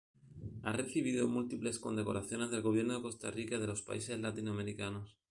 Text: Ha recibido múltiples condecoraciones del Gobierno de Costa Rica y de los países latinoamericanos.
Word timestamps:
Ha 0.63 0.73
recibido 0.73 1.27
múltiples 1.27 1.77
condecoraciones 1.77 2.49
del 2.49 2.63
Gobierno 2.63 2.95
de 2.95 3.03
Costa 3.03 3.29
Rica 3.29 3.57
y 3.57 3.59
de 3.59 3.67
los 3.67 3.83
países 3.83 4.17
latinoamericanos. 4.19 5.15